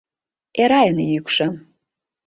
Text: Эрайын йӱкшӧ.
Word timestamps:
Эрайын 0.61 0.99
йӱкшӧ. 1.11 1.47